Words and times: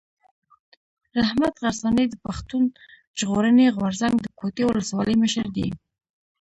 رحمت 1.19 1.53
غرڅنی 1.63 2.05
د 2.09 2.13
پښتون 2.25 2.63
ژغورني 3.19 3.67
غورځنګ 3.77 4.15
د 4.21 4.27
کوټي 4.39 4.63
اولسوالۍ 4.67 5.15
مشر 5.23 5.45
دی. 5.57 5.67